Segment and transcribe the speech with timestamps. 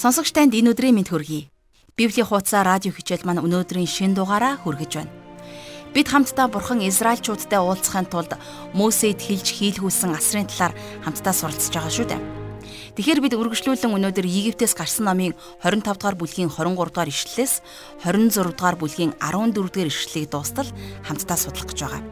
[0.00, 1.52] Сонсогч танд энэ өдрийн мэд хүргэе.
[1.92, 5.12] Библийн хуудасаа радио хичээл маань өнөөдрийн шин дугаараа хүргэж байна.
[5.92, 8.32] Бид хамтдаа Бурхан Израильчуудтай уулзахын тулд
[8.72, 10.72] Мөсед хэлж хийлгүүлсэн асрын талаар
[11.04, 12.20] хамтдаа суралцж байгаа шүү дээ.
[12.96, 17.60] Тэгэхээр бид үргэлжлүүлэн өнөөдөр Египтээс гарсан номын 25 дугаар бүлгийн 23 дугаар ишлэлээс
[18.00, 20.68] 26 дугаар бүлгийн 14 дугаар ишлэлийг дуустал
[21.04, 22.02] хамтдаа судлах гэж байгаа.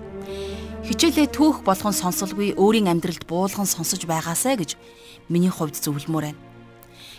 [0.85, 4.77] Хичээлээ түүх болгон сонсолгүй өөрийн амьдралд буулган сонсож байгаасай гэж
[5.33, 6.48] миний хувьд зөвлөмөр байна.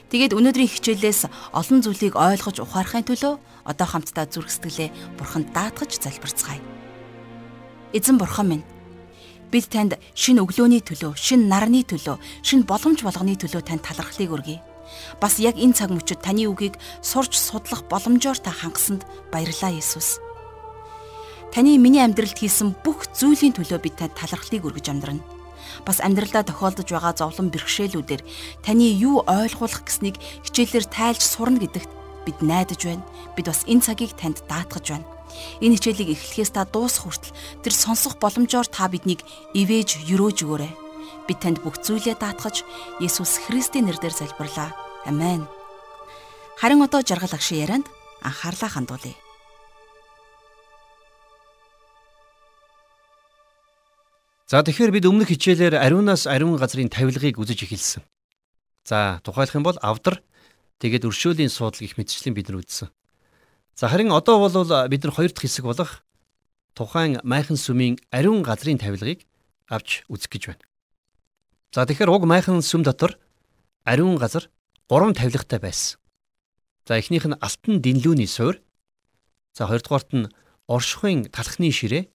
[0.10, 3.34] Тэгээд өнөөдрийн хичээлээс олон зүйлийг ойлгож ухаарахын төлөө
[3.70, 4.90] одоо хамтдаа зүрх сэтгэлээ
[5.22, 6.58] бурханд даатгаж залбирцгаая.
[7.94, 8.66] Эзэн бурхан минь
[9.54, 14.58] бид танд шинэ өглөөний төлөө, шинэ нарны төлөө, шинэ боломж болгоны төлөө танд талархлыг өргөе.
[15.22, 20.18] Бас яг энэ цаг мөчид таны үгийг сурч судлах боломжоор та хангасанд баярлалаа Есүс.
[21.54, 25.22] Таны миний амьдралд хийсэн бүх зүйлийн төлөө бид танд талархлыг өргөж амьдрна
[25.86, 28.22] бас амьдралдаа тохиолдож байгаа зовлон бэрхшээлүүдээр
[28.66, 31.92] таны юу ойлгуулах гэснийг хичээлээр тайлж сурна гэдэгт
[32.26, 33.04] бид найдаж байна.
[33.36, 35.08] Бид бас энэ цагийг танд даатгаж байна.
[35.62, 39.22] Энэ хичээлийг эхлэхээс та дуусах хүртэл тэр сонсох боломжоор та биднийг
[39.54, 40.74] ивэж юрөөж өгөөрэй.
[41.28, 42.66] Бид танд бүх зүйлээ даатгаж
[43.00, 44.74] Есүс Христийн нэрээр залбирлаа.
[45.06, 45.46] Амен.
[46.58, 47.86] Харин одоо жаргал агшин ярианд
[48.26, 49.29] анхаарлаа хандуулъя.
[54.50, 58.02] За тэгэхээр бид өмнөх хичээлээр ариунаас ариун газрын тавилгыг үзэж эхэлсэн.
[58.82, 60.26] За тухайлах юм бол авдар
[60.82, 62.90] тэгээд өршөөлийн суудлыг их мэдчлэн бид нар үзсэн.
[63.78, 66.02] За харин одоо бол бид нар хоёр дахь хэсэг болох
[66.74, 69.22] тухайн майхан сүмийн ариун газрын тавилгыг
[69.70, 70.66] авч үзэх гэж байна.
[71.70, 73.22] За тэгэхээр уг майхан сүм дотор
[73.86, 74.50] ариун газар
[74.90, 76.02] гурван тавилгатай байсан.
[76.90, 78.58] За эхнийх нь алтан дэнлүүний суур.
[79.54, 80.34] За хоёрдугаарт нь
[80.66, 82.10] оршихуйн талхны ширээ.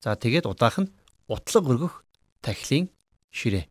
[0.00, 0.88] За тэгээд удаах нь
[1.30, 1.94] утлаг өргөх
[2.42, 2.90] тахилын
[3.30, 3.70] ширээ.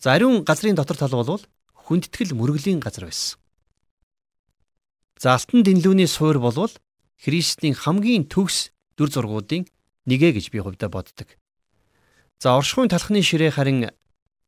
[0.00, 1.44] За ариун газрын дотор тал бол
[1.76, 3.36] хүндэтгэл мөргөлийн газар байсан.
[5.20, 6.72] За алтан дэнлүүний суур болвол
[7.20, 9.68] Христийн хамгийн төгс дүр зургуудын
[10.08, 11.28] нэгэ гэж би хувьдаа боддог.
[12.38, 13.90] За оршихуйн талхны ширээ харин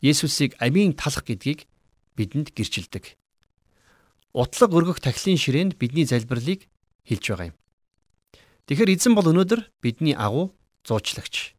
[0.00, 1.68] Есүсийг амийн талах гэдгийг
[2.16, 3.20] бидэнд гэрчилдэг.
[4.32, 6.70] Утлаг өргөх тахилын ширээнд бидний залбирлыг
[7.04, 7.56] хэлж байгаа юм.
[8.64, 10.54] Тэгэхээр эзэн бол өнөөдөр бидний агуу
[10.86, 11.58] зуучлагч.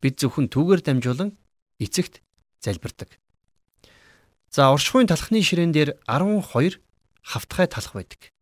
[0.00, 1.36] Бид зөвхөн түүгээр дамжуулан
[1.78, 2.24] эцэгт
[2.60, 3.20] залбирдаг.
[4.50, 6.80] За оршихуйн талхны ширээн дээр 12
[7.22, 8.32] хавтгай талх байдаг.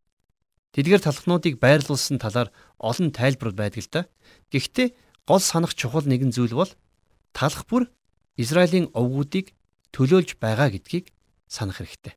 [0.73, 2.49] Тэдгээр талхнуудыг байрлуулсан талаар
[2.79, 4.03] олон тайлбар байдаг л да.
[4.55, 4.95] Гэхдээ
[5.29, 6.73] гол санах чухал нэгэн зүйл бол
[7.37, 7.93] талх бүр
[8.41, 9.53] Израилийн овгуудыг
[9.93, 11.13] төлөөлж байгаа гэдгийг
[11.45, 12.15] санах хэрэгтэй.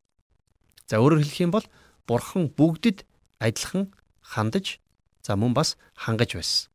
[0.88, 1.66] За өөрөөр хэлэх юм бол
[2.07, 3.03] бурхан бүгдэд
[3.44, 3.91] адилхан
[4.22, 4.80] хандаж
[5.19, 6.70] за мөн бас хангаж байсан.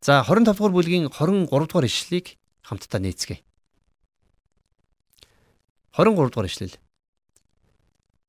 [0.00, 3.42] За 25 дугаар бүлгийн 23 дугаар ишлэлийг хамтдаа нээцгээе.
[5.98, 6.76] 23 дугаар ишлэл.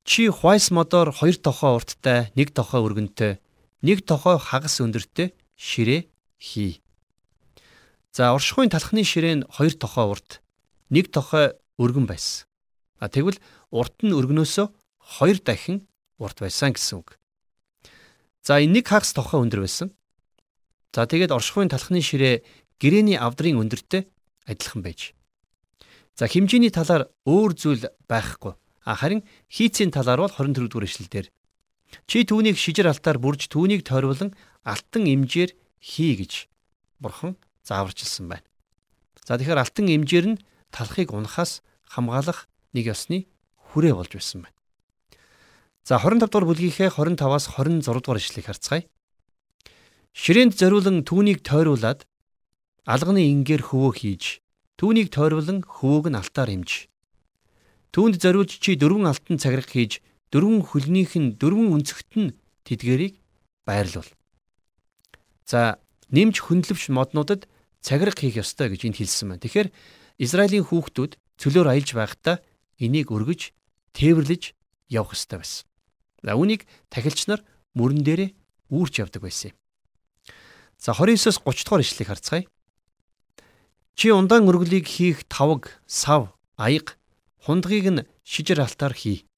[0.02, 3.38] Чи хвайс модоор хоёр тохоо урттай, нэг тохоо өргөнтэй,
[3.86, 6.10] нэг тохоо хагас өндөртэй ширээ
[6.42, 6.82] хий.
[8.10, 10.42] За оршихуйн талхны ширээ нь хоёр тохоо урт,
[10.90, 12.50] нэг тохоо өргөн байсан.
[12.98, 13.38] А тэгвэл
[13.70, 14.66] урт нь өргөнөөсөө
[14.98, 15.86] хоёр дахин
[16.18, 17.14] урт байсан гэсэн үг.
[18.42, 19.94] За энэ нэг хагас тохоо өндөр байсан.
[20.90, 22.42] За тэгээд оршихуйн талхны ширээ
[22.82, 24.10] гэрэний авдрын өндөртэй
[24.50, 25.14] адилхан байж.
[26.18, 28.58] За хэмжээний талаар өөр зүйл байхгүй.
[28.84, 31.26] А харин хийцийн талаар бол 24 дугаар ишлэлдэр
[32.06, 36.46] чи түүнийг шижир алтаар бүрж түүнийг тойрволон алтан имжээр хий гэж
[37.02, 37.36] бурхан
[37.66, 38.46] зааварчилсан байна.
[39.26, 40.40] За тэгэхээр алтан имжээр нь
[40.70, 43.26] талхыг унахаас хамгаалах нэг ёсны
[43.74, 44.58] хүрээ болж байсан байна.
[45.84, 48.84] За 25 дугаар бүлгийнхээ 25-аас 26 дугаар ишлэгийг харцгаая.
[50.16, 52.02] Ширээнд зориулан түүнийг тойруулаад
[52.84, 54.42] алганы ингээр хөвөө хийж
[54.74, 56.90] түүнийг тойруулан хөвөөг нь алтаар имж.
[57.94, 60.02] Түүнд зориулж чи дөрвөн алтан цаграг хийж
[60.34, 62.34] дөрвөн хөлнийх нь дөрвөн өнцөгт нь
[62.66, 63.22] тэдгэрийг
[63.66, 64.10] байрлуул.
[65.46, 65.78] За
[66.10, 67.46] нэмж хөндлөвч моднуудад
[67.78, 69.42] цаграг хийх ёстой гэж энд хэлсэн байна.
[69.42, 69.68] Тэгэхээр
[70.18, 72.42] Израилийн хүүхдүүд цөлөөр аялж байхдаа
[72.82, 73.54] энийг өргөж
[73.94, 74.54] тээвэрлэж
[74.90, 75.66] явах ёстой байсан.
[76.22, 77.40] За үүнийг тахилч нар
[77.78, 78.30] мөрөн дээрээ
[78.74, 79.59] үүрч явдаг байсан юм.
[80.80, 82.44] За 29-оос 30 дугаар ишлэгийг харцгаая.
[83.92, 86.96] Чи ундаан өргөлийг хийх тавг, сав, аяг,
[87.44, 89.28] хундгийг нь шижир алтаар хий.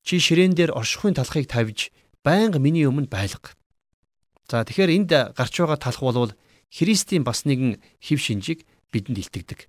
[0.00, 1.92] Чи ширээн дээр оршихуйн талхыг тавьж
[2.24, 3.52] байнга миний өмнө байлга.
[4.48, 6.32] За тэгэхээр энд гарч байгаа талх болвол
[6.72, 9.68] Христийн бас нэгэн хэв шинжийг бидэнд илтгэдэг.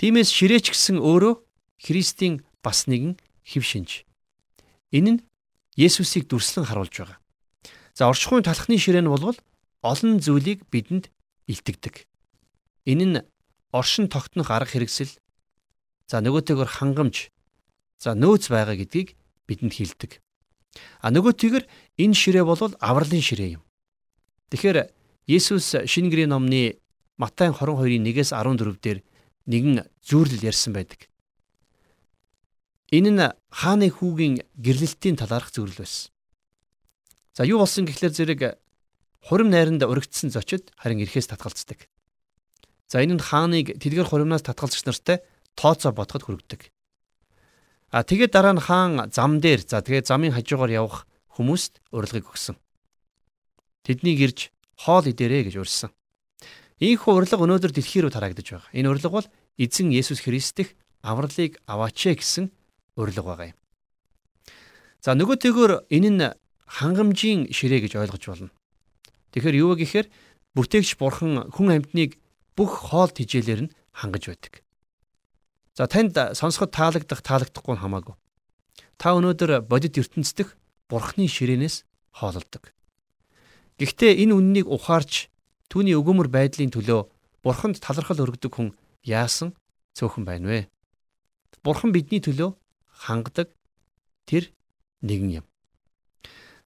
[0.00, 1.44] Тиймээс ширээч гэсэн өөрөө
[1.84, 4.08] Христийн бас нэгэн хэв шинж.
[4.88, 5.20] Энэ нь
[5.76, 7.18] Есүсийг дүрслэн харуулж байгаа.
[7.92, 9.36] За оршихуйн талхны ширээн болвол
[9.82, 11.10] олон зүйлийг бидэнд
[11.50, 12.06] илтгэдэг.
[12.86, 13.18] Энэ нь
[13.70, 15.12] оршин тогтнох арга хэрэгсэл
[16.06, 17.32] за нөгөөтэйгөр хангамж
[18.02, 19.14] За нөөц байгаа гэдгийг
[19.46, 20.18] бидэнд хэлдэг.
[21.06, 21.70] А нөгөөтэйгэр
[22.02, 23.62] энэ ширээ бол авралын ширээ юм.
[24.50, 24.90] Тэгэхээр
[25.30, 26.82] Есүс шинэ гэрийн номны
[27.14, 28.98] Матай 22-ийн 1-ээс 14 дээр
[29.46, 31.06] нэгэн зүйрлэл ярьсан байдаг.
[32.90, 33.22] Энэ нь
[33.54, 36.10] хааны хүүгийн гэрлэлтийн талаарх зөвлөл байсан.
[37.38, 38.40] За юу болсон гэхлээр зэрэг
[39.22, 41.86] хурим найранд урагдсан зочид харин ирэхээс татгалцдаг.
[42.90, 45.18] За энэ нь хааныг тэдгэр хуримнаас татгалзагч нартай
[45.54, 46.68] тооцоо бодоход хүргэдэг.
[47.94, 51.06] А тэгээд дараа нь хаан зам дээр за тэгээд замын хажуугаар явах
[51.38, 52.56] хүмүүст урилгыг өгсөн.
[53.86, 54.38] Тэднийг ирж
[54.76, 55.90] хоол идээрэй гэж урьсан.
[56.82, 58.74] Ийхүү урилга өнөөдөр дэлхий рүү тараагдж байгаа.
[58.74, 59.26] Энэ урилга бол
[59.56, 62.50] эзэн Есүс Христ дэх авралыг аваач гэсэн
[62.98, 63.58] урилга байгаа юм.
[64.98, 66.22] За нөгөөтэйгөр энэ нь
[66.66, 68.50] хангамжийн ширээ гэж ойлгож болно.
[69.32, 70.06] Тэгэхээр юу гэхээр
[70.56, 72.20] бүтээгч бурхан хүн амьтныг
[72.56, 74.60] бүх хоол тижээлэр нь хангаж байдаг.
[75.72, 78.14] За танд сонсоход таалагдах таалагдахгүй нь хамаагүй.
[79.00, 80.52] Та өнөөдөр бодит ертөнцийн
[80.92, 82.76] бурхны ширээнээс хоололдог.
[83.80, 85.32] Гэхдээ энэ үннийг ухаарч
[85.72, 87.08] түүний өгөөмөр байдлын төлөө
[87.40, 88.76] бурханд талархал өргөдөг хүн
[89.08, 89.56] яасан
[89.96, 90.60] цөөхөн байна вэ?
[91.64, 92.52] Бурхан бидний төлөө
[92.92, 93.48] хангадаг
[94.28, 94.52] тэр
[95.00, 95.46] нэгэн юм.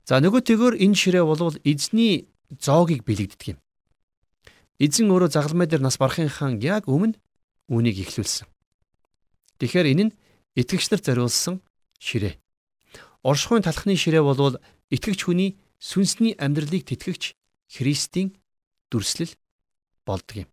[0.03, 3.59] За нөгөөтэйгөр энэ ширээ болвол эзний зоогийг бэлэгддэг юм.
[4.79, 7.17] Эзэн өөрөө загалмай дээр нас барахынхаа яг өмнө
[7.73, 8.47] үүнийг ихлүүлсэн.
[9.59, 10.17] Тэгэхээр энэ нь
[10.55, 11.65] итгэгч нар зориулсан
[11.99, 12.37] ширээ.
[13.25, 14.61] Оршихуйн талхны ширээ болвол
[14.93, 17.35] итгэгч хүний сүнсний амьдралыг тэтгэгч
[17.73, 18.37] Христийн
[18.93, 19.35] дүрслэл
[20.05, 20.49] болдог юм.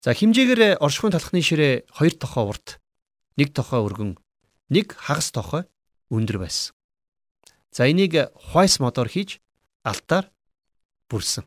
[0.00, 2.78] За химжээгээр оршихуйн талхны ширээ хоёр тохоо урт,
[3.36, 4.16] нэг тохоо өргөн,
[4.70, 5.66] нэг хагас тохоо
[6.14, 6.72] өндөр байсан.
[7.74, 9.42] За энийг хойс модоор хийж
[9.82, 10.30] алтаар
[11.08, 11.44] бүрсэн.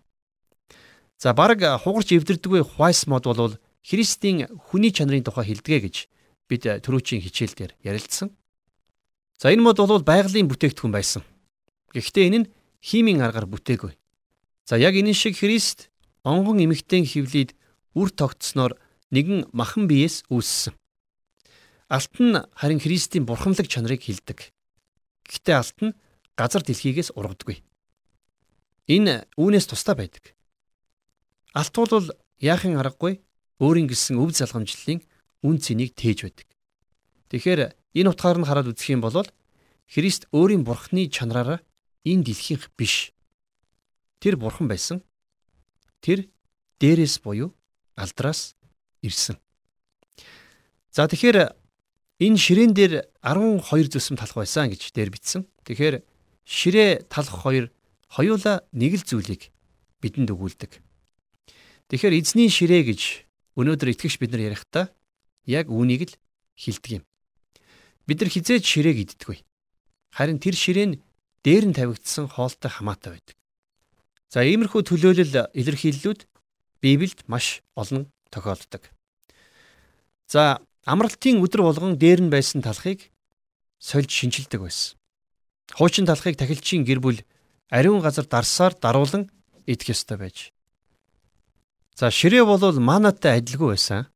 [1.21, 3.55] За баг хугарч эвдэрдэггүй White mod бол
[3.85, 5.95] Христийн хүний чанарын тухай хэлдэгэ гэж
[6.49, 8.33] бид түрүүчийн хичээлдэр ярилцсан.
[9.41, 11.25] За энэ мод бол байгалийн бүтээгдэхүүн байсан.
[11.93, 12.49] Гэхдээ энэ нь
[12.81, 13.97] химийн аргаар бүтээгүй.
[14.69, 15.89] За яг энэ шиг Христ
[16.21, 17.57] онгон эмэгтэй хөвлөд
[17.97, 18.77] үр тогтсноор
[19.09, 20.77] нэгэн махан биеэс үүссэн.
[21.89, 24.53] Алт нь харин Христийн бурханлаг чанарыг хилдэг.
[25.25, 25.97] Гэхдээ алт нь
[26.37, 27.65] газар дэлхийгээс ургадаггүй.
[28.91, 30.35] Энэ үүнээс тусдаа байдаг.
[31.55, 32.11] Алт бол
[32.43, 33.23] яахын аргагүй
[33.63, 34.99] өөрийн гисэн өв залгамжлалын
[35.47, 36.47] үн цэнийг тээж байдаг.
[37.31, 39.15] Тэгэхээр энэ утгаар нь хараад үзэх юм бол
[39.87, 41.63] Христ өөрийн бурхны чанараараа
[42.03, 43.15] энэ дэлхийнх биш.
[44.19, 45.03] Тэр бурхан байсан.
[46.03, 46.27] Тэр
[46.83, 47.55] дээрээс буюу
[47.95, 48.55] алдраас
[48.99, 49.39] ирсэн.
[50.91, 51.55] За тэгэхээр
[52.19, 52.93] энэ ширээн дээр
[53.23, 55.47] 12 зүсэм талх байсан гэж дээр бичсэн.
[55.63, 56.03] Тэгэхээр
[56.43, 57.71] ширээ талх хоёр
[58.11, 59.55] хоёулаа нэг л зүйлийг
[60.03, 60.83] бидэнд өгүүлдэг.
[61.87, 63.01] Тэгэхээр эзний ширээ гэж
[63.55, 64.85] өнөөдөр итгэгч бид нар ярихдаа
[65.47, 66.13] яг үүнийг л
[66.59, 67.03] хилдэг юм.
[68.07, 69.39] Бид нар хизээж ширээг иддэггүй.
[70.11, 70.99] Харин тэр ширээ нь
[71.43, 73.35] дээр нь тавигдсан хоолтой хамаатай байдаг.
[74.27, 76.27] За иймэрхүү төлөөлөл илэрхийллүүд
[76.83, 78.91] Библиэд маш олон тохиолддог.
[80.27, 83.11] За амралтын өдр болгон дээр нь байсан талхыг
[83.79, 84.97] сольж шинжилдэг байсан.
[85.75, 87.19] Хуучин талхыг тахилчийн гэр бүл
[87.71, 89.31] ариун газар дарсаар даруулан
[89.65, 90.51] идэх ёстой байж
[92.01, 94.07] За ширээ бол манатай адилгүй байсан.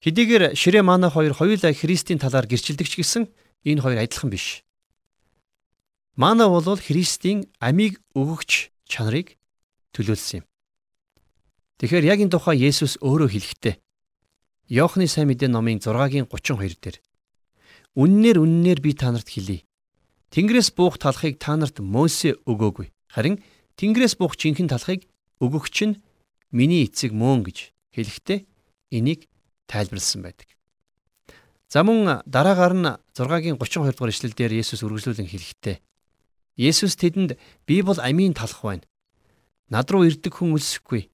[0.00, 3.28] Хэдийгээр ширээ мана хоёр хоёулаа Христийн талаар гэрчилдэг ч гэсэн
[3.68, 4.64] энэ хоёр адилхан биш.
[6.16, 9.36] Мана бол Христийн амийг өгөгч чанарыг
[9.92, 10.46] төлөөлсөн юм.
[11.84, 13.76] Тэгэхээр яг энэ тухай Есүс өөрөө хэлэхдээ
[14.72, 16.96] Иохны сайн мэдээ номын 6-гийн 32 дээр
[17.92, 19.66] Үннээр үннээр би та нарт хэлье.
[20.30, 22.94] Тэнгэрээс буух талхыг та нарт Мосе өгөөгүй.
[23.10, 23.42] Харин
[23.74, 25.10] Тэнгэрээс буух жинхэнэ талхыг
[25.42, 25.98] өгөгч нь
[26.54, 28.46] миний эцэг мөн гэж хэлэхдээ
[28.94, 29.26] энийг
[29.66, 30.46] тайлбарлсан байдаг.
[31.66, 35.76] За мөн дараагаар нь 6-гийн 32 дугаар ишлэл дээр Есүс үргэлжлүүлэн хэлэхдээ
[36.58, 38.86] Есүс тэдэнд би бол амийн талах байна.
[39.70, 41.10] Над руу ирдэг хүн өлсөхгүй.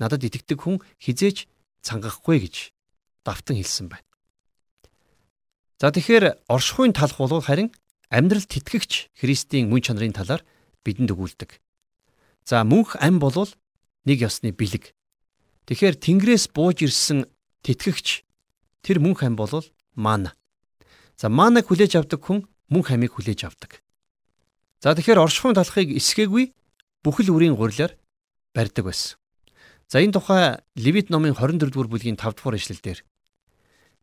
[0.00, 1.48] Надад итгэдэг хүн хизээж
[1.84, 2.72] цангахгүй гэж
[3.24, 4.08] давтан хэлсэн байна.
[5.78, 7.70] За тэгэхээр оршихуйн талах бол харин
[8.08, 10.42] амьдрал тэтгэгч Христийн мөн чанарын талаар
[10.84, 11.60] бидэнд өгүүлдэг.
[12.44, 13.48] За мөнх ам бол
[14.08, 14.96] нэг ёсны бэлэг.
[15.68, 17.28] Тэгэхээр Тэнгэрээс бууж ирсэн
[17.64, 18.24] тэтгэгч
[18.80, 19.52] тэр мөн хам бол
[19.92, 20.32] мана.
[21.20, 23.84] За манаг хүлээж авдаг хүн мөн хамыг хүлээж авдаг.
[24.80, 26.56] За тэгэхээр оршихуйн талхыг эсгээгүй
[27.04, 27.92] бүхэл үрийн гурилаар
[28.56, 29.20] барьдаг байсан.
[29.88, 33.04] За энэ тухай Левит номын 24 дугаар бүлгийн 5 дугаар ишлэлдэр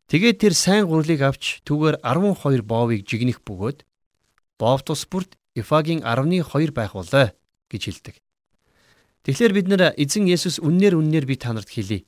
[0.06, 3.82] Тэгээд тэр сайн гурлыг авч түүгээр 12 боовыг жигнэх бөгөөд
[4.60, 7.32] боов тус бүрт Ифагийн 10-ны 2 байх болоо
[7.72, 8.16] гэж хэлдэг.
[9.26, 12.06] Тэгэхээр бид нэр эзэн Есүс үннээр үннээр би танарт хэлье.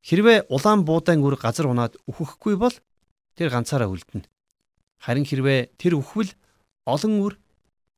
[0.00, 2.72] Хэрвээ улаан буудаан үр газар унаад үхэхгүй бол
[3.36, 4.24] тэр ганцаараа үлдэнэ.
[5.02, 6.32] Харин хэрвээ тэр үхвэл
[6.88, 7.34] олон үр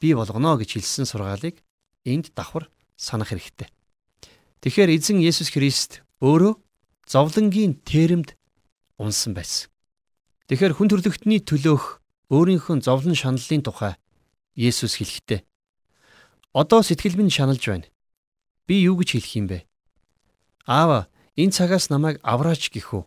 [0.01, 1.63] бий болгоно гэж хэлсэн сургаалыг
[2.09, 3.69] энд давхар санах хэрэгтэй.
[4.65, 6.59] Тэгэхээр эзэн Есүс Христ өөрөө
[7.07, 8.35] зовлонгийн терэмд
[8.99, 9.71] унсан байсан.
[10.49, 12.00] Тэгэхээр хүн төрлөختний төлөөх
[12.31, 13.95] өөрийнхөө зовлон шаналлын тухай
[14.55, 15.45] Есүс хэлэхдээ
[16.53, 17.87] Одоо сэтгэл минь шаналж байна.
[18.67, 19.59] Би юу гэж хэлэх юм бэ?
[20.67, 21.07] Аава,
[21.39, 23.07] энэ цагаас намайг авраач гэх үү?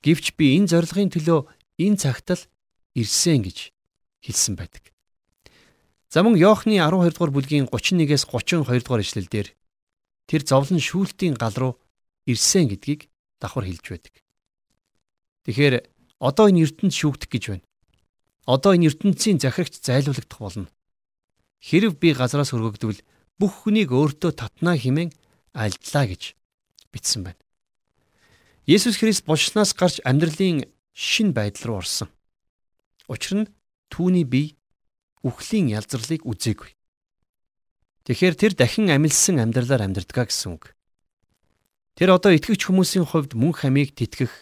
[0.00, 1.44] Гэвч би энэ зорилгын төлөө
[1.76, 2.48] энэ цагт л
[2.96, 3.76] ирсэн гэж
[4.24, 4.88] хэлсэн байдаг.
[6.08, 9.48] За мөн Иохны 12 дугаар бүлгийн 31-ээс 32 дугаар ишлэлдэр
[10.24, 11.72] тэр зовлон шүүлтийн гал руу
[12.24, 14.14] ирсэн гэдгийг давхар хэлж байдаг.
[15.44, 15.74] Тэгэхээр
[16.24, 17.64] одоо энэ ертөнд шүүгдэх гэж байна.
[18.46, 20.68] Одоо энэ ертөнцийн захирагч зайлуулагдах болно.
[21.60, 23.00] Хэрв би газраас өргөгдвөл
[23.36, 25.12] бүх хүнийг өөртөө татнаа хэмээн
[25.52, 26.36] альдлаа гэж
[26.92, 27.40] бичсэн байна.
[28.64, 32.08] Есүс Христ болшноос гарч амьдралын шин байдал руу орсон.
[33.08, 33.50] Учир нь
[33.92, 34.56] түүний бие
[35.24, 36.70] үхлийн ялзралыг үзээгүй.
[38.06, 40.72] Тэгэхээр тэр дахин амилсан амьдралаар амьдрдгаа гэсэн үг.
[41.98, 44.32] Тэр одоо итгэгч хүмүүсийн хувьд мөн хамийг тэтгэх,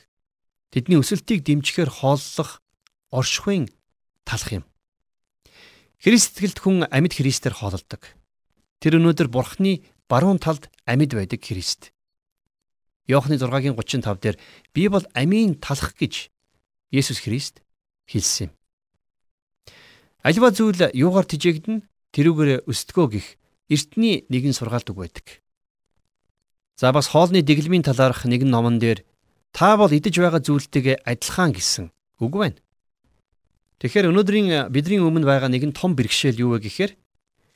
[0.71, 2.63] тэдний өсөлтийг дэмжихээр хооллох
[3.11, 3.67] оршихуйн
[4.29, 4.65] талах юм.
[6.05, 8.05] Христ итгэлт хүн амьд Христээр хоололдог.
[8.79, 11.97] Тэр өнөөдөр Бурхны баруун талд амьд байдаг Христ.
[13.09, 14.37] Иохны 6-гийн 35 дээр
[14.77, 16.29] би бол амийн талах гэж
[16.93, 17.65] Есүс Христ
[18.05, 18.53] хэлсэн юм.
[20.21, 23.27] Альва зүйл юугаар тижээгдэн тэрүүгээр өсдгөө гих
[23.73, 25.27] эртний нэгэн сургаалт үг байдаг.
[26.77, 29.03] За бас хоолны дэглэмийн талаарх нэгэн номон дээр
[29.57, 32.61] та бол идэж байгаа зүйлтэйгээ адилхан гэсэн үг байна.
[33.79, 36.93] Тэгэхээр өнөөдрийн э, бидний өмнө байгаа нэгэн том бэрхшээл юу вэ гэхээр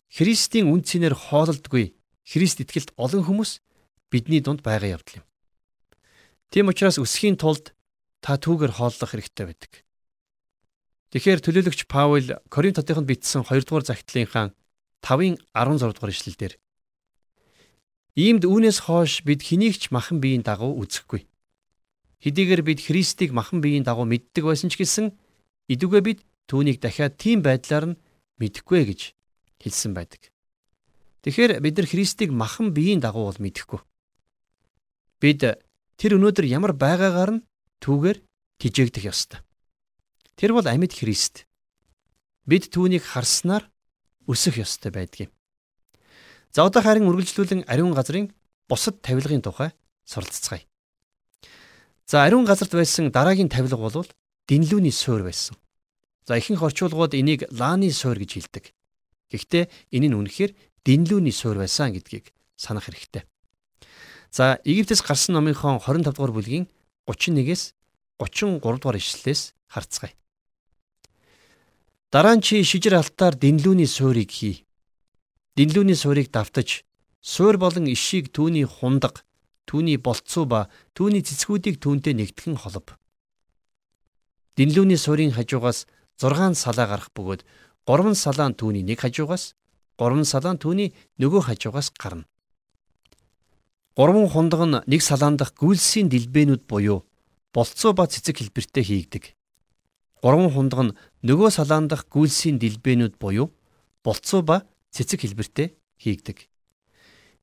[0.06, 3.58] Христийн үн цэнээр хоололдгүй Христ итгэлт олон хүмүүс
[4.06, 5.26] бидний дунд байгаа явдал юм.
[6.54, 7.74] Тийм учраас өсөхийн тулд
[8.22, 9.72] та түүгээр хооллох хэрэгтэй байдаг.
[11.10, 14.54] Тэгэхээр төлөөлөгч Паул Коринтотынд бичсэн 2 дугаар загтлынхаа
[15.02, 16.54] 5-ын 16 дугаар ишлэлдэр
[18.14, 21.24] Иймд үүнээс хойш бид хэнийг ч махан биеийн дагуу үзэхгүй.
[22.20, 25.16] Хэдийгээр бид Христийг махан биеийн дагуу мэддэг байсан ч гэсэн
[25.72, 28.00] Идүгэ бид түүнийг дахиад тийм байдлаар нь
[28.36, 29.00] мэдэхгүй гэж
[29.64, 30.28] хэлсэн байдаг.
[31.24, 33.80] Тэгэхээр бид нар Христийг махан биеийн дагуу бол мэдэхгүй.
[35.22, 35.40] Бид
[35.96, 37.44] тэр өнөөдөр ямар байгаагаар нь
[37.80, 38.18] түүгээр
[38.58, 39.40] тижээгдэх ёстой.
[40.34, 41.46] Тэр бол амьд Христ.
[42.42, 43.70] Бид түүнийг харснаар
[44.26, 45.30] өсөх ёстой байдгийг.
[46.50, 48.34] За одоо харин үргэлжлүүлэн ариун газрын
[48.66, 49.70] бусад тавилгын тухай
[50.04, 50.66] суралцгаая.
[52.04, 54.10] За ариун газарт байсан дараагийн тавилга бол
[54.50, 55.54] дэнлүүний суурь байсан.
[56.26, 58.64] За ихэнх орчуулгууд энийг лааны суурь гэж хэлдэг.
[59.30, 60.52] Гэхдээ энэ нь үнэхээр
[60.86, 63.26] дэнлүүний суурь байсан гэдгийг санах хэрэгтэй.
[64.30, 66.66] За Египтээс гарсан номынхон 25 дугаар бүлгийн
[67.10, 67.74] 31-ээс
[68.22, 70.14] 33 дугаар ишлэлээс харцгаая.
[72.12, 74.68] Дараа нь чи шижир алтаар дэнлүүний суурийг хий.
[75.56, 76.84] Дэнлүүний суурийг давтаж
[77.20, 79.24] суурь болон ишийг түүний хундаг,
[79.64, 82.94] түүний болцоо ба түүний цэцгүүдийг түүнтэй нэгтгэн холб.
[84.56, 85.88] Дэнлүүний суурийн хажуугаас
[86.20, 87.42] 6 салаа гарах бөгөөд
[87.86, 89.54] 3 салаа нь түүний нэг хажуугаас
[89.98, 90.88] 3 салаа нь түүний
[91.20, 92.26] нөгөө хажуугаас гарна.
[93.96, 97.04] 3 хундаг нь нэг салаан дахь гүйлсийн дэлбэнүүд буюу
[97.52, 99.24] болцоо ба цэцэг хэлбэртэй хийгдэг.
[100.24, 100.96] 3 хундаг нь
[101.28, 103.52] нөгөө салаан дахь гүйлсийн дэлбэнүүд буюу
[104.00, 104.64] болцоо ба
[104.96, 106.48] цэцэг хэлбэртэй хийгдэг.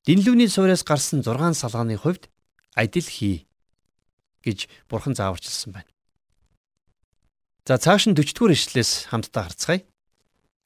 [0.02, 2.26] Динлүүний суураас гарсан 6 салгааны хувьд
[2.74, 3.46] адил хий
[4.42, 5.90] гэж бурхан зааварчилсан байна.
[7.70, 9.86] За цааш нь 40-р ишлэлээс хамтдаа харцгаая.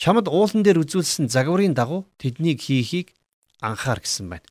[0.00, 3.12] Чамд уулан дээр үзүүлсэн загварын дагуу тэднийг хийхийг
[3.60, 4.48] анхаар гэсэн байна.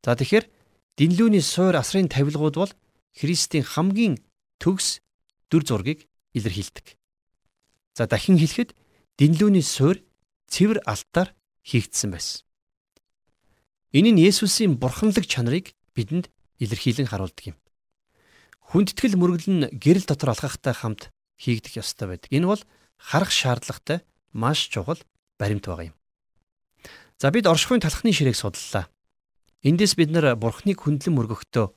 [0.00, 0.48] За тэгэхээр
[0.96, 2.72] динлүүний суур асрын тавилгууд бол
[3.12, 4.16] Христийн хамгийн
[4.56, 5.04] төгс
[5.52, 6.96] дүр зургийг илэрхийлдэг.
[7.92, 8.72] За дахин хэлэхэд
[9.20, 10.00] динлүүний суур
[10.48, 11.36] цэвэр алтаар
[11.68, 12.48] хийгдсэн байсан.
[13.92, 16.32] Энэ нь Есүсийн бурханлаг чанарыг бидэнд
[16.64, 17.60] илэрхийлэн харуулдаг юм.
[18.72, 22.28] Хүндэтгэл мөрөглөн гэрэл дотор алхахтай хамт хийгдэх ёстой байдаг.
[22.34, 22.62] Энэ бол
[22.98, 24.02] харах шаардлагатай
[24.34, 24.98] маш чухал
[25.38, 25.96] баримт байгаа юм.
[27.18, 28.90] За бид оршихуйн талхны ширээг судаллаа.
[29.62, 31.74] Эндээс бид нар Бурхныг хүндлэн мөргөхдөө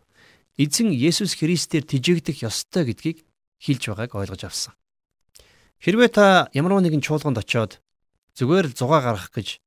[0.58, 3.26] эзэн Есүс Христээр тижээгдэх ёстой гэдгийг
[3.58, 4.74] хэлж байгааг ойлгож авсан.
[5.82, 7.82] Хэрвээ та ямар нэгэн чуулганд очиод
[8.38, 9.58] зүгээр л зугаа гаргах гэж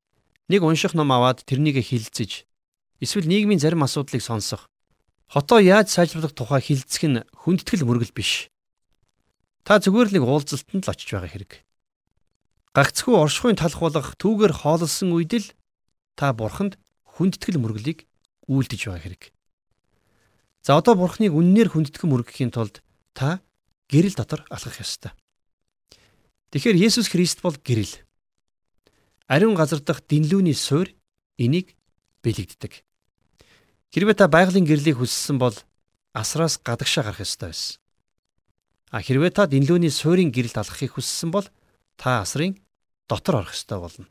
[0.47, 2.47] нэг унших ном аваад тэрнийг хилцэж
[3.03, 4.71] эсвэл нийгмийн зарим асуудлыг сонсох
[5.27, 8.47] хотоо яаж сайжруулах тухай хилцэх нь хүндэтгэл мөргөл биш.
[9.65, 11.51] Та зүгээр л нэг уулзалтанд л очиж байгаа хэрэг.
[12.77, 15.47] Гагцхүү оршихуйн талх болох түүгээр хооллсон үед л
[16.13, 16.77] та бурханд
[17.17, 18.05] хүндэтгэл мөрөглийг
[18.45, 19.23] үйлдэж байгаа хэрэг.
[20.61, 22.85] За одоо бурхныг үннээр хүндэтгэн мөргөхийн тулд
[23.17, 23.41] та
[23.89, 25.17] гэрэл дотор алхах ёстой.
[26.53, 28.05] Тэгэхээр Есүс Христ бол гэрэл.
[29.25, 30.93] Ариун газар дахь дэнлүүний суурь
[31.41, 31.73] энийг
[32.21, 32.85] бэлэгддэг.
[33.89, 35.57] Хэрвээ та байгалийн гэрлийг хүссэн бол
[36.13, 37.81] асраас гадагшаа гарах ёстой байсан.
[38.95, 41.43] А хэрвээ та дэнлүүний суурийн гэрэлд алхахыг хүссэн бол
[41.99, 42.55] та асрын
[43.11, 44.07] дотор орох ёстой болно.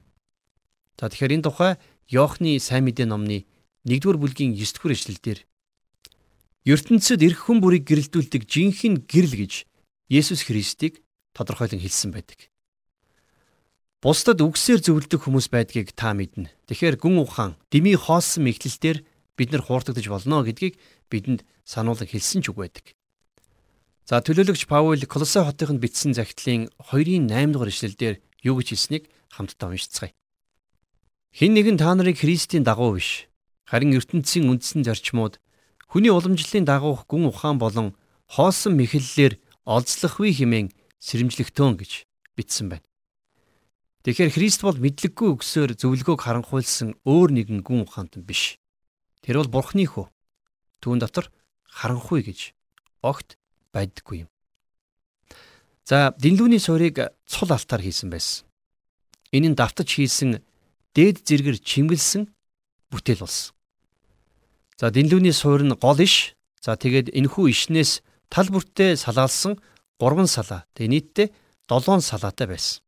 [1.00, 1.72] За тэгэхээр энэ тухай
[2.12, 3.48] Иохны сайн мэдээ номны
[3.88, 5.38] 1-р бүлгийн 9-р эшлэлдэр
[6.68, 9.64] ертөнцид эрх хүн бүрийг гэрэлтүүлдэг жинхэнэ гэрэл гэж
[10.12, 11.00] Есүс Христийг
[11.32, 12.52] тодорхойлон хэлсэн байдаг.
[14.04, 16.52] Бусдад үгсээр зөвлөдөг хүмүүс байдгийг та мэднэ.
[16.68, 19.00] Тэгэхээр гүн ухаан, дими хоосон мэхлэлтээр
[19.32, 20.76] бид нар хуурдагдаж болно гэдгийг
[21.08, 22.92] бидэнд сануулсан хэлсэн ч үг байдаг.
[24.04, 29.72] За төлөөлөгч Паул Колоссе хотынд бичсэн захидлын 2-ын 8 дугаар эшлэлдэр юу гэж хэлснийг хамтдаа
[29.72, 30.12] уншицгаая.
[31.32, 33.32] Хин нэгэн та нарыг Христийн дагуу биш
[33.64, 35.40] харин ертөнцийн үндсэн зарчмууд
[35.88, 37.96] хүний уламжлалын дагуух гүн ухаан болон
[38.28, 40.68] хоосон мэхлэлээр олзлохгүй хэмээн
[41.00, 42.04] сэрэмжлэгтөөн гэж
[42.36, 42.84] бичсэн байна.
[44.04, 48.60] Тэгэхээр Христ бол мэдлэггүй өгсөөр зөвлөгөөг харанхуйлсан өөр нэгэн гүн ухаантан биш.
[49.24, 50.12] Тэр бол Бурхны хөө.
[50.84, 51.32] Түүн дотор
[51.72, 52.52] харанхуй гэж
[53.00, 53.40] огт
[53.74, 54.30] байдаггүй юм.
[55.84, 58.46] За, дэнлүүний суурийг цул алтаар хийсэн байсан.
[59.34, 60.40] Энэ нь давтаж хийсэн
[60.94, 62.30] дээд зэрэгэр чимгэлсэн
[62.88, 63.52] бүтээл болсон.
[64.78, 66.38] За, дэнлүүний суур нь гол иш.
[66.62, 68.00] За, тэгээд энэхүү ишнээс
[68.32, 69.60] тал бүртээ салаалсан
[70.00, 70.64] 3 салаа.
[70.72, 71.28] Тэгээ нийтдээ
[71.68, 72.80] 7 салаатай байсан.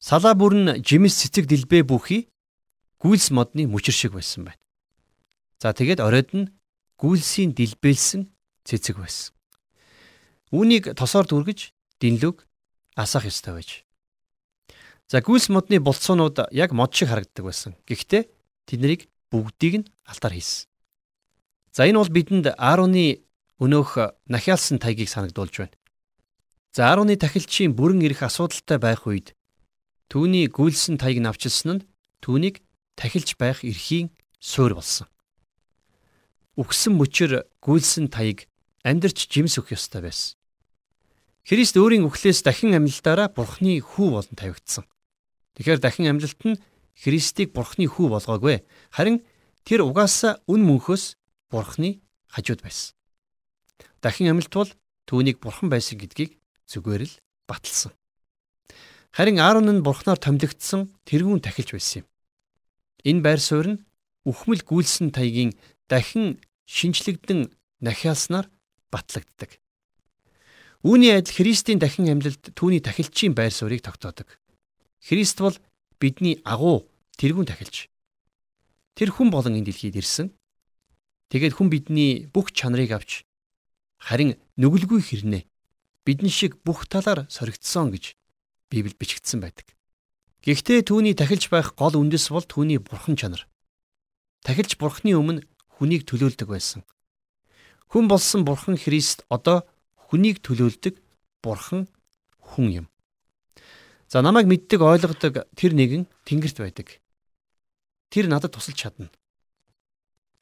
[0.00, 2.28] Салаа бүр нь жимс цэцэг дэлбээ бүхий
[3.00, 4.60] гүйлс модны мөчр шиг байсан байна.
[5.60, 6.52] За тэгээд оройд нь
[7.00, 8.28] гүйлсийн дэлбэлсэн
[8.64, 9.32] цэцэг байсан.
[10.50, 11.70] Үүнийг тосоор дүргэж
[12.02, 12.46] динлүг
[12.98, 13.70] асах ёстой байж.
[15.06, 17.74] За гүйлс модны болцоонууд яг мод шиг харагддаг байсан.
[17.86, 18.26] Гэхдээ
[18.66, 20.66] тэднийг бүгдийг нь алтаар хийсэн.
[21.70, 23.22] За энэ бол бидэнд Аароны
[23.62, 25.76] өнөөх нахиалсан тайгийг санагдуулж байна.
[26.74, 29.34] За 10-ны тахилчийн бүрэн ирэх асуудалтай байх үед
[30.10, 31.86] түүний гүйлсэн таяг навчилсан нь
[32.22, 32.62] түүнийг
[32.98, 34.10] тахилж байх эрхийн
[34.42, 35.06] суурь болсон.
[36.58, 38.50] Үхсэн мөчөр гүйлсэн таяг
[38.82, 40.39] амьдрч жимс өгөх ёстой байсан.
[41.46, 44.84] Христ өөрийн үхлээс дахин амьлалтаараа Бурхны хүү болон тавигдсан.
[45.56, 46.60] Тэгэхээр дахин амьлалт нь
[46.94, 48.60] Христийг Бурхны хүү болгоогүй.
[48.92, 49.24] Харин
[49.64, 51.16] тэр угаасаа үн мөнхөөс
[51.48, 52.92] Бурхны хажууд байсан.
[54.04, 54.70] Дахин амьлалт бол
[55.08, 56.36] түүнийг Бурхан байсан гэдгийг
[56.68, 57.14] зүгээр л
[57.48, 57.96] баталсан.
[59.10, 62.06] Харин Аарон нь бурхнаар томилогдсон тэрүүн тахилж байсан юм.
[63.02, 63.82] Энэ байр суурь нь
[64.22, 65.58] үхмэл гүйлсэн таягийн
[65.90, 66.38] дахин
[66.70, 67.50] шинчлэгдэн
[67.82, 68.46] нахиалснаар
[68.92, 69.58] батлагддаг.
[70.80, 74.28] Үүний адил Христийн дахин амьлалд түүний тахилчийн байр суурийг тогтоодог.
[75.04, 75.56] Христ бол
[76.00, 76.88] бидний агуу
[77.20, 77.92] тэрүүн тахилч.
[78.96, 80.32] Тэр хүн болон энэ дэлхийд ирсэн.
[81.28, 83.28] Тэгээд хүн бидний бүх чанарыг авч
[84.00, 85.44] харин нүгэлгүй хэрнээ
[86.08, 88.16] бидэн шиг бүх талаар соригдсон гэж
[88.72, 89.66] Библи бичигдсэн байдаг.
[90.40, 93.44] Гэхдээ түүний тахилж байх гол үндэс бол түүний бурхан чанар.
[94.46, 95.44] Тахилж бурхны өмнө
[95.76, 96.80] хүнийг төлөөлдөг байсан.
[97.92, 99.68] Хүн болсон бурхан Христ одоо
[100.10, 100.98] хүнийг төлөөлдөг
[101.38, 101.86] бурхан
[102.42, 102.86] хүн юм.
[104.10, 106.98] За намайг мэддэг ойлгодог тэр нэгэн тэнгэрт байдаг.
[108.10, 109.06] Тэр надад тусалж чадна.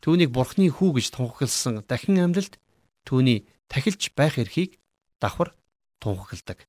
[0.01, 2.57] Түүнийг бурхны хүү гэж тунхагласан дахин амьлалд
[3.05, 4.81] түүний тахилж байх эрхийг
[5.21, 5.53] давхар
[6.01, 6.65] тунхагладаг.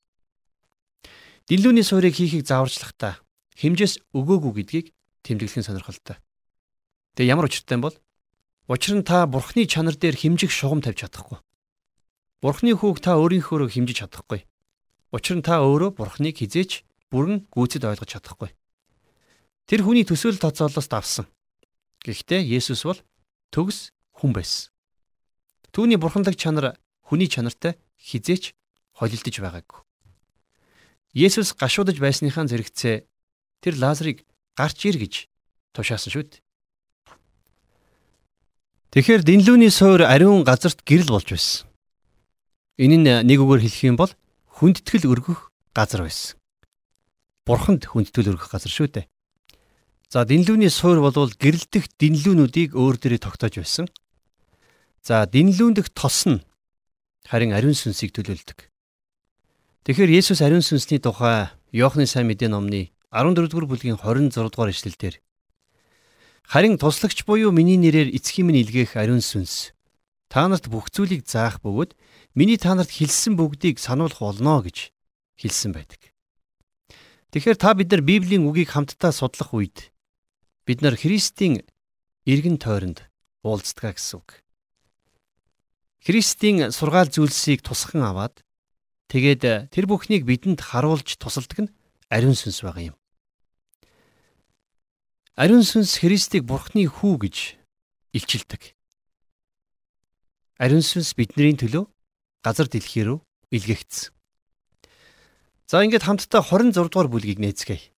[1.47, 3.23] Диллүүний суурийг хийхийг зааварчлахдаа
[3.55, 4.87] хэмжээс өгөөгүй гэдгийг
[5.23, 6.19] тэмдэглэх нь сонирхолтой.
[7.15, 7.95] Тэгээ ямар учиртай юм бол?
[8.67, 11.39] Учир нь та бурхны чанар дээр хэмжих шугам тавьж чадахгүй.
[12.39, 14.47] Бурхны хүүг та өөрийнхөөрөө хэмжиж чадахгүй.
[15.11, 18.55] Учир нь та өөрөө бурхныг хизээч бүрэн гүйцэд ойлгож чадахгүй.
[19.67, 21.27] Тэр хүний төсөөл тоцоолоос давсан.
[21.99, 23.03] Гэхдээ Есүс бол
[23.51, 24.71] төгс хүн байсан.
[25.75, 28.55] Түүний бурханлаг чанар хүний чанартай хизээч
[28.95, 29.83] холилдож байгаагүй.
[31.11, 33.03] Есүс гашуудж байсныхаа зэрэгцээ
[33.59, 34.23] тэр Лазарыг
[34.55, 35.27] гарч ир гэж
[35.75, 36.41] тушаасан шүү дээ.
[38.95, 41.68] Тэгэхээр дэнлүүний суур ариун газарт гэрэл болж байсан.
[42.79, 44.11] Энэ нь нэг үгээр хэлэх юм бол
[44.55, 46.39] хүндэтгэл өргөх газар байсан.
[47.43, 49.05] Бурханд хүндэтгэл өргөх газар шүү дээ.
[50.07, 53.91] За дэнлүүний суур болвол гэрэлдэх дэнлүүнүүдийг өөр дээрээ тогтоож байсан.
[55.03, 56.39] За дэнлүүндх тос нь
[57.27, 58.71] харин ариун сүнсийг төлөөлдөг.
[59.83, 65.15] Тэгэхээр Есүс ариун сүнсний тухай Иохны сайн мэдээ номны 14-р бүлгийн 26-р эшлэлдэр
[66.49, 69.77] Харин туслагч буюу миний нэрээр эцгийн минь илгээх ариун сүнс
[70.29, 71.93] та нарт бүх зүйлийг заах бөгөөд
[72.35, 74.91] миний та нарт хэлсэн бүгдийг сануулах болно гэж
[75.39, 76.13] хэлсэн байдаг.
[77.31, 79.93] Тэгэхээр та бид нар Библийн үгийг хамтдаа судлах үед
[80.65, 81.65] бид нар Христийн
[82.25, 83.05] эргэн тойронд
[83.45, 84.41] уулздаг гэсэн үг.
[86.01, 88.41] Христийн сургаал зүйлсийг тусхан аваад
[89.09, 91.73] Тэгээд тэр бүхнийг бидэнд харуулж тусалдаг нь
[92.13, 92.97] ариун сүнс байгаа юм.
[95.33, 97.57] Ариун сүнс Христийг Бурхны хүү гэж
[98.13, 98.77] илчилдэг.
[100.61, 101.89] Ариун сүнс бидний төлөө
[102.45, 103.19] газар дэлхий рүү
[103.51, 104.13] илгээгдсэн.
[105.69, 107.91] За ингээд хамтдаа 26 дугаар бүлгийг нээцгээе.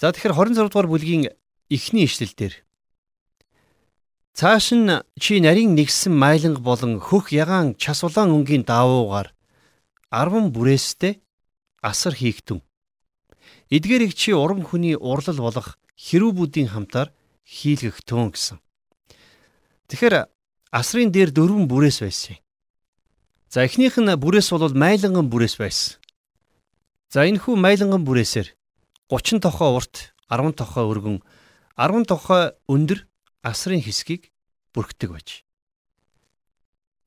[0.00, 1.28] За тэгэхээр 26 дугаар бүлгийн
[1.68, 2.54] эхний ишлэл дээр
[4.38, 9.34] Цааш нь чи нарийн нэгсэн майланг болон хөх ягаан час улаан өнгийн даавуугаар
[10.14, 11.18] 10 бүрээстэй
[11.82, 12.62] асар хийгтэн.
[13.66, 17.10] Эдгээрийг чи урам хүний урлал болох хэрүүбүүдийн хамтаар
[17.42, 18.58] хийлгэгтэн гэсэн.
[19.90, 20.30] Тэгэхээр
[20.70, 22.38] асрын дээр дөрвөн бүрээс байсан.
[23.48, 25.96] За эхнийх нь бүрээс бол майланган бүрээс байсан.
[27.08, 28.52] За энэ хүү майланган бүрээсээр
[29.08, 31.24] 30 тохой урт, 10 тохой өргөн,
[31.80, 33.08] 10 тохой өндөр
[33.40, 34.28] асрын хэсгийг
[34.76, 35.28] бүрхдэг байж.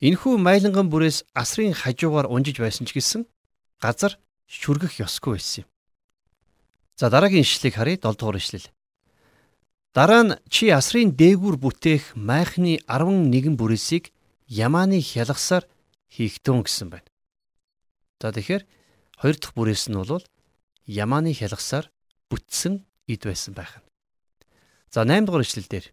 [0.02, 3.22] Энэхүү майланган бүрээс асрын хажуугаар унжиж байсан ч гэсэн
[3.78, 4.18] газар
[4.50, 5.68] шүргэх ёсгүй байсан юм.
[6.98, 8.66] За дараагийн ишлэгийг харъя 7 дугаар ишлэл.
[9.94, 14.10] Дараа нь чи асрын дээгүүр бүтээх майхны 11 бүрээсийг
[14.50, 15.70] ямааны хялгасаар
[16.12, 17.08] хийхтэн гэсэн байна.
[18.20, 18.62] За тэгэхээр
[19.16, 20.20] хоёр дахь бүрээс нь бол
[20.84, 21.88] ямааны хялгасаар
[22.28, 23.86] бүтсэн эд байсан байх нь.
[24.92, 25.86] За 8 дугаар ишлэл дээр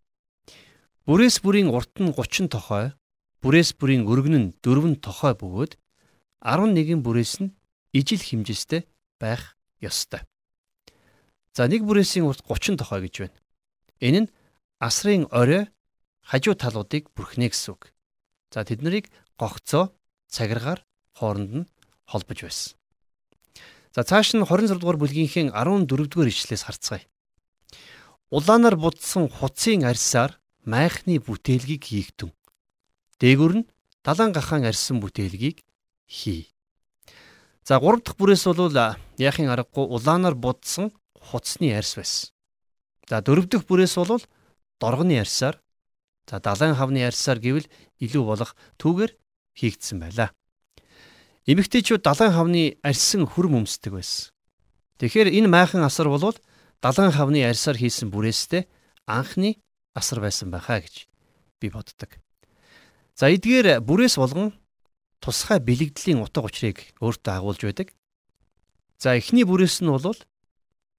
[1.08, 2.92] бүрээс бүрийн урт нь 30 тохой,
[3.40, 5.80] бүрээс бүрийн өргөн нь 4 тохой бөгөөд
[6.44, 7.56] 11 бүрээс нь
[7.96, 8.84] ижил хэмжээстэй
[9.24, 10.28] байх ёстой.
[11.56, 13.38] За нэг бүрээсийн урт 30 тохой гэж байна.
[14.04, 14.32] Энэ нь
[14.84, 15.72] асрын орой
[16.24, 17.92] хажуу талуудыг бүрхнэ гэсэн үг.
[18.52, 19.08] За тэд нарыг
[19.40, 19.96] гогцоо
[20.30, 20.80] цагиргаар
[21.18, 21.70] хооронд нь
[22.06, 22.74] холбож байсан.
[23.96, 27.06] За цааш нь 26 дугаар бүлгийнхээ 14 дугаар ишлээс харцгаая.
[28.30, 32.30] Улаанаар будсан хуцын арьсаар майхны бүтээлгийг хийгдэн.
[33.20, 33.70] Дээгүр нь
[34.06, 35.66] далайн гахаан арьсан бүтээлгийг
[36.06, 36.54] хий.
[37.66, 38.70] За 3 дахь бүрээс бол
[39.18, 42.30] яахын аргагүй улаанаар будсан хуцсны арьс байсан.
[43.10, 44.22] За дөрөв дэх бүрээс бол
[44.80, 45.58] доргоны арьсаар
[46.30, 49.12] за далайн хавны арьсаар гэвэл илүү болох түүгээр
[49.60, 50.32] хийгдсэн байлаа.
[51.44, 54.32] Эмэгтэйчүүд далайн хавны арьсан хүр өмсдөг байсан.
[55.04, 56.36] Тэгэхээр энэ майхан асар бол
[56.80, 58.68] далайн хавны арьсаар хийсэн бүрээстэй
[59.08, 59.60] анхны
[59.96, 61.08] асар байсан байхаа гэж
[61.60, 62.20] би боддог.
[63.20, 64.56] За эдгээр бүрээс болгон
[65.20, 67.88] тусгай бэлэгдлийн утга учирыг өөртөө агуулж байдаг.
[69.00, 70.16] За эхний бүрээс нь бол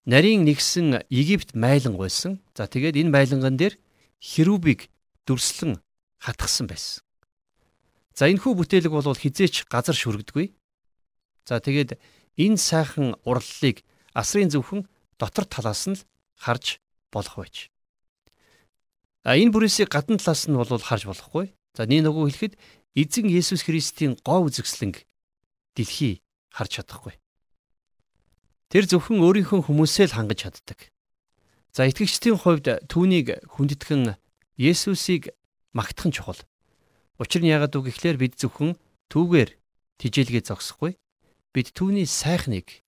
[0.04, 2.40] нарийн нэгсэн Египт майлан байсан.
[2.56, 3.80] За тэгээд энэ майланган дээр
[4.20, 4.88] херубыг
[5.24, 5.80] дүрслэн
[6.20, 7.04] хатгсан байсан.
[8.20, 10.52] За энэ хүү бүтээлэг бол хизээч газар шүргдэггүй.
[11.48, 11.96] За тэгээд
[12.36, 13.80] энэ сайхан урлалыг
[14.12, 14.84] асрын зөвхөн
[15.16, 16.04] дотор талаас нь л
[16.36, 17.72] харж болох байж.
[19.24, 21.56] А энэ бүрээсийг гадна талаас нь бол харж болохгүй.
[21.72, 22.54] За нэг нөгөө хэлэхэд
[22.92, 25.00] эзэн Есүс Христийн гоо үзэсгэлэнг
[25.80, 26.20] дэлхий
[26.52, 27.16] харж чадахгүй.
[28.68, 30.92] Тэр зөвхөн өөрийнхөө хүмүүсээ л хангаж чаддаг.
[31.72, 34.20] За итгэгчдийн хувьд түүнийг хүндэтгэн
[34.60, 35.32] Есүсийг
[35.72, 36.44] магтах нь чухал.
[37.20, 38.80] Учир нь яагаад үг гэхлээр бид зөвхөн
[39.12, 39.52] түүгээр
[40.00, 40.96] тижээлгээ зогсохгүй.
[41.52, 42.80] Бид түүний сайхныг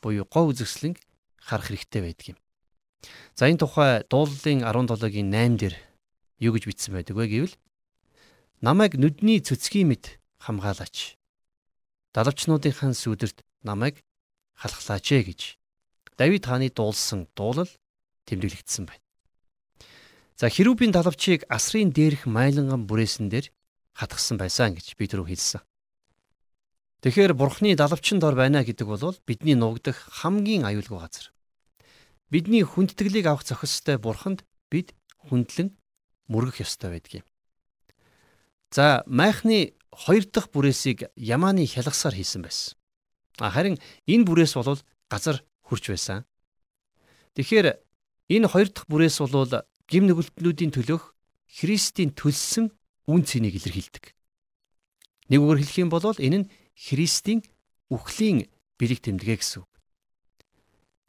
[0.00, 0.96] буюу гоо үзэсгэлэнг
[1.36, 2.38] харах хэрэгтэй байдаг юм.
[3.36, 5.76] За энэ тухай дуулалын 17-гийн 8 дээр
[6.40, 7.54] юу гэж бичсэн байдаг вэ гэвэл
[8.64, 11.20] намайг нүдний цөцгийн мэд хамгаалаач.
[12.16, 14.00] Далавчнуудынхаа сүдэрт намайг
[14.56, 15.40] халахлаач ээ гэж
[16.16, 17.68] Давид хааны дуулсан дуулал
[18.24, 19.04] тэмдэглэгдсэн байна.
[20.40, 23.52] За хэрүүбийн далавчийг асрын дээрх майланган бүрээсэн дээр
[23.96, 25.64] хатгсан байсан гэж би түрүү хэлсэн.
[27.00, 31.32] Тэгэхээр бурхны далавчин дор байна гэдэг бол бидний нуугдах хамгийн аюулгүй газар.
[32.28, 34.92] Бидний хүндэтгэлийг авах зохистой бурханд бид
[35.28, 35.72] хүндлэн
[36.28, 37.26] мөргөх ёстой байдаг юм.
[38.74, 42.76] За майхны хоёр дахь бүрээсийг ямааны хялгасаар хийсэн байсан.
[43.38, 46.26] Харин энэ бүрээс бол газар хүрч байсан.
[47.38, 47.78] Тэгэхээр
[48.28, 49.46] энэ хоёр дахь бүрээс бол
[49.86, 51.14] гим нүгэлтнүүдийн төлөөх
[51.46, 52.74] Христийн төлсөн
[53.06, 54.14] үн цэнийг илэрхийлдэг.
[55.30, 57.40] Нэг үгээр хэлэх юм бол энэ нь Христийн
[57.90, 59.70] үхлийн бэлэг тэмдэгэ гэсэн үг.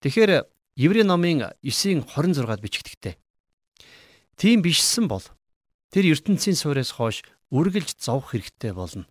[0.01, 0.45] Тэгэхээр
[0.77, 3.17] Еврей номын 9:26-ад бичигдэгтэй.
[4.37, 5.25] Тийм бишсэн бол
[5.89, 9.09] тэр ертөнцийн суурьас хойш үргэлж зовх хэрэгтэй болно.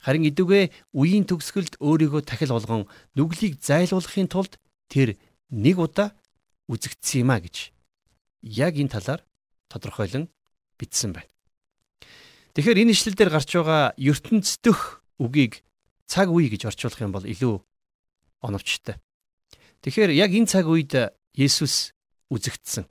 [0.00, 4.56] Харин идүгэ үеийн төгсгөлд өөрийгөө тахил болгон нүглийг зайлуулахын тулд
[4.88, 5.16] тэр
[5.52, 6.16] нэг удаа
[6.68, 7.72] үзэгдсэн юм а гэж
[8.44, 9.20] яг энэ талаар
[9.68, 10.28] тодорхойлон
[10.80, 11.33] бичсэн байна.
[12.54, 15.66] Тэгэхээр энэ ишлэл дээр гарч байгаа ертөнц дөх үгийг
[16.06, 17.58] цаг үе гэж орчуулах юм бол илүү
[18.46, 19.02] оновчтой.
[19.82, 20.94] Тэгэхээр яг энэ цаг үед
[21.34, 21.90] Есүс
[22.30, 22.86] үзэгдсэн.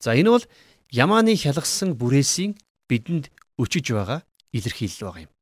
[0.00, 0.44] За энэ бол
[0.88, 2.56] Ямааны хялгсан бүрээсийн
[2.88, 3.28] бидэнд
[3.60, 4.24] өчөж байгаа
[4.56, 5.32] илэрхийлэл байгаа юм.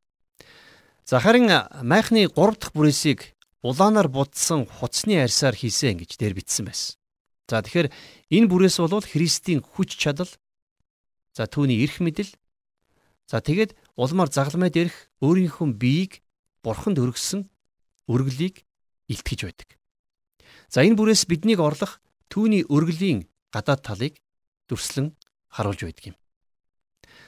[1.07, 1.47] За харин
[1.87, 6.99] майхны 3 дахь бүрээсийг улаанаар будсан хуцсны арьсаар хийсэн гэж дээр бичсэн байсан.
[7.49, 7.89] За тэгэхээр
[8.35, 10.29] энэ бүрээс бол Христийн хүч чадал
[11.33, 12.29] за түүний эрх мэдэл
[13.29, 16.25] за тэгээд улмаар загламайд ирэх өөрийнхөө биеийг
[16.65, 17.45] бурханд өргөсөн
[18.09, 18.65] өргөлийг
[19.13, 19.69] илтгэж байдаг.
[20.73, 22.01] За энэ бүрээс биднийг орлох
[22.33, 24.17] түүний өргөлийн гадаад талыг
[24.69, 25.13] дүрслэн
[25.53, 26.17] харуулж байдаг юм.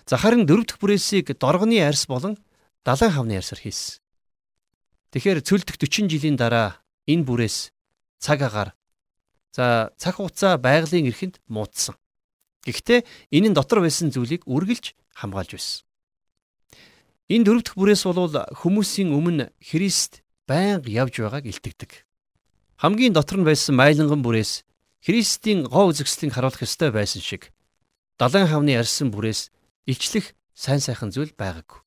[0.09, 2.41] За харин дөрөв дэх бүрээсийг доргоны арьс болон
[2.85, 4.01] далайн хавны арьсаар хийсэн.
[5.13, 7.73] Тэгэхээр цөлдөх 40 жилийн дараа энэ бүрээс
[8.21, 8.73] цаг агаар
[9.53, 11.97] за цаг хугацаа байгалийн эрхэнд муудсан.
[12.65, 15.90] Гэхдээ энэ нь дотор байсан зүйлийг үргэлж хамгаалж байсан.
[17.31, 22.03] Энэ дөрөв дэх бүрээс бол хүмүүсийн өмнө Христ байнга явж байгааг илтгэдэг.
[22.83, 24.67] Хамгийн дотор нь байсан майланган бүрээс
[24.99, 27.55] Христийн гоо үзэгслийг харуулах ёстой байсан шиг
[28.19, 29.55] далайн хавны арьсан бүрээс
[29.87, 31.87] илчлэх сайн сайхан зүйл байгаагүй.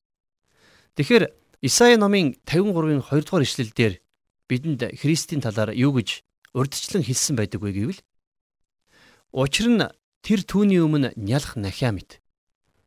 [0.96, 1.24] Тэгэхээр
[1.60, 4.00] Исаи номын 53-ын 2 дугаар ишлэлдэр
[4.48, 6.24] бидэнд Христийн талаар юу гэж
[6.56, 8.00] урдчлан хэлсэн байдаг вэ гэвэл
[9.36, 9.84] Учир нь
[10.24, 12.23] тэр түүний өмнө нялх нахиа мэт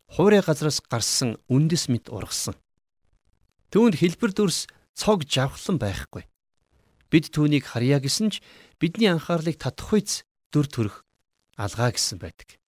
[0.07, 2.55] хуурай газраас гарсан үндэс мэт ургасан.
[3.71, 6.23] Түүнд хэлбэр дүрс цог жавхлан байхгүй.
[7.11, 8.43] Бид түүнийг харьяа гэсэн ч
[8.79, 10.95] бидний анхаарлыг татах үйц дүр төрх
[11.59, 12.59] алгаа гэсэн байдаг.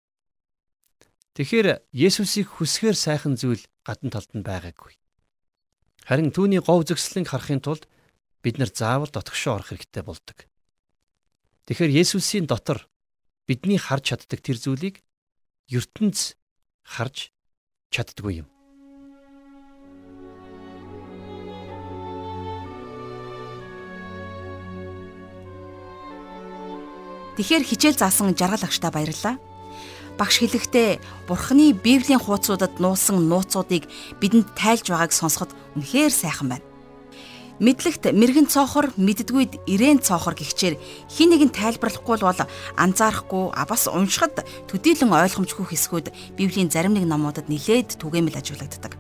[1.40, 5.00] Тэгэхээр Есүсийг хүсгээр сайхан зүйл гадна талд нь байгаагүй.
[6.04, 7.88] Харин түүний говь зөкслөнг харахын тулд
[8.44, 10.50] бид нар заавал дотгошоо орох хэрэгтэй болдог.
[11.70, 12.90] Тэгэхээр Есүсийн дотор
[13.48, 15.06] бидний харж чаддаг тэр зүйлийг
[15.70, 16.39] ертөнц
[16.90, 17.30] харж
[17.94, 18.48] чаддгүй юм.
[27.38, 29.38] Тэгэхээр хичээл заасан жаргал агштаа баярлалаа.
[30.20, 31.00] Багш хэлэхдээ
[31.30, 33.88] Бурхны Библийн хуудасуудад нуусан нууцуудыг
[34.20, 36.69] бидэнд тайлж байгааг сонсоход үнэхээр сайхан байна.
[37.60, 40.80] Мэдлэгт мэрэгэн цоохор мэддгүйд ирээн цоохор гихчээр
[41.12, 42.42] хин нэгэн тайлбарлахгүй бол
[42.80, 48.96] анзаарахгүй а бас уншихад төдийлөн ойлгомжгүй хэсгүүд Библийн зарим нэг номуудад нилээд түгээмэл ажиглагддаг.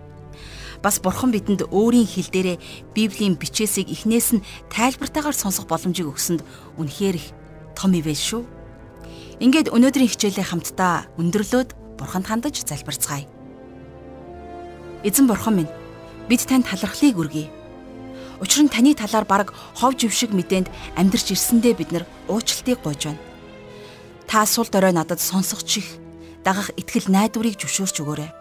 [0.83, 2.57] Бас бурхан бидэнд өөрийн хэл дээрээ
[2.91, 6.43] Библийн бичээсийг эхнээс нь тайлбартаагаар сонсох боломжийг өгсөнд
[6.75, 7.31] үнэхээр их
[7.79, 8.43] том ивэл шүү.
[9.39, 13.23] Ингээд өнөөдрийн хичээлээ хамтдаа өндөрлөөд бурханд хандаж залбирцгаая.
[15.07, 15.71] Эзэн бурхан минь
[16.27, 17.58] бид танд талархлыг өргөе.
[18.39, 23.21] Учир нь таны талаар бараг хов жившиг мэдээнд амьдарч ирсэндээ бид нар уучлалтыг гуйж байна.
[24.27, 25.99] Та сул дорой надад сонсох чих
[26.43, 28.31] дагах итгэл найдварыг зөвшөөрч өгөөрэй.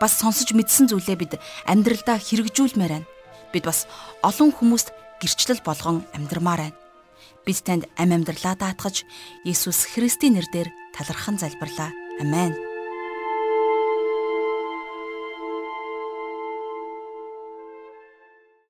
[0.00, 1.32] Бас сонсож мэдсэн зүйлээ бид
[1.64, 3.08] амьдралдаа хэрэгжүүлмээр байна.
[3.52, 3.88] Бид бас
[4.20, 4.92] олон хүмүүст
[5.24, 6.78] гэрчлэл болгон амьдрмаар байна.
[7.48, 9.08] Бид танд ам амьдралаа даатгаж
[9.48, 11.88] Иесус Христийн нэрээр талархан залбирлаа.
[12.20, 12.52] Амен.